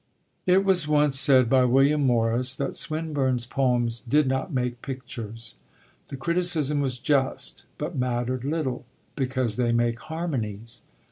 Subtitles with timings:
[0.47, 5.53] It was once said by William Morris that Swinburne's poems did not make pictures.
[6.07, 8.85] The criticism was just, but mattered little;
[9.15, 10.81] because they make harmonies.